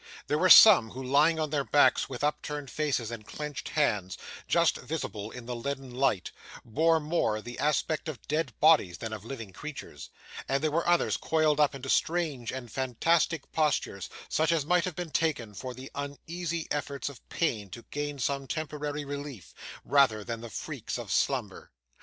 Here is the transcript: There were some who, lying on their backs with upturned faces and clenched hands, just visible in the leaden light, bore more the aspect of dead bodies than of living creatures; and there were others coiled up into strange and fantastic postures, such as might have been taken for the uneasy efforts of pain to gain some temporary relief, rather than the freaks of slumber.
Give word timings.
There 0.25 0.39
were 0.39 0.49
some 0.49 0.89
who, 0.89 1.03
lying 1.03 1.39
on 1.39 1.51
their 1.51 1.63
backs 1.63 2.09
with 2.09 2.23
upturned 2.23 2.71
faces 2.71 3.11
and 3.11 3.23
clenched 3.23 3.69
hands, 3.69 4.17
just 4.47 4.77
visible 4.77 5.29
in 5.29 5.45
the 5.45 5.55
leaden 5.55 5.93
light, 5.93 6.31
bore 6.65 6.99
more 6.99 7.39
the 7.39 7.59
aspect 7.59 8.09
of 8.09 8.27
dead 8.27 8.59
bodies 8.59 8.97
than 8.97 9.13
of 9.13 9.23
living 9.23 9.53
creatures; 9.53 10.09
and 10.49 10.63
there 10.63 10.71
were 10.71 10.87
others 10.89 11.17
coiled 11.17 11.59
up 11.59 11.75
into 11.75 11.87
strange 11.87 12.51
and 12.51 12.71
fantastic 12.71 13.51
postures, 13.51 14.09
such 14.27 14.51
as 14.51 14.65
might 14.65 14.85
have 14.85 14.95
been 14.95 15.11
taken 15.11 15.53
for 15.53 15.75
the 15.75 15.91
uneasy 15.93 16.67
efforts 16.71 17.07
of 17.07 17.21
pain 17.29 17.69
to 17.69 17.83
gain 17.91 18.17
some 18.17 18.47
temporary 18.47 19.05
relief, 19.05 19.53
rather 19.85 20.23
than 20.23 20.41
the 20.41 20.49
freaks 20.49 20.97
of 20.97 21.11
slumber. 21.11 21.69